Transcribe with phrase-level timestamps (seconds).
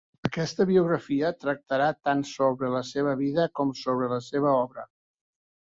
[0.27, 4.91] Aquesta biografia tractarà tant sobre la seva vida com sobre la seva obra.